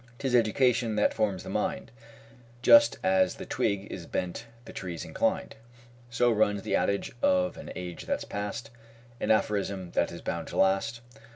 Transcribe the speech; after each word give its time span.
"'Tis 0.17 0.33
Education 0.33 0.95
that 0.95 1.13
forms 1.13 1.43
the 1.43 1.49
mind, 1.51 1.91
Just 2.63 2.97
as 3.03 3.35
the 3.35 3.45
twig 3.45 3.85
is 3.91 4.07
bent 4.07 4.47
the 4.65 4.73
tree's 4.73 5.05
inclined" 5.05 5.55
So 6.09 6.31
runs 6.31 6.63
the 6.63 6.75
adage 6.75 7.11
of 7.21 7.55
an 7.55 7.71
age 7.75 8.07
that's 8.07 8.25
past; 8.25 8.71
An 9.19 9.29
aphorism 9.29 9.91
that 9.91 10.11
is 10.11 10.21
bound 10.23 10.47
to 10.47 10.57
last. 10.57 11.01